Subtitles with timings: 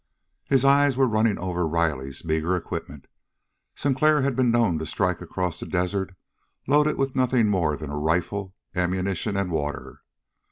[0.45, 3.05] His eyes were running over Riley's meager equipment.
[3.75, 6.15] Sinclair had been known to strike across the desert
[6.65, 10.01] loaded with nothing more than a rifle, ammunition, and water.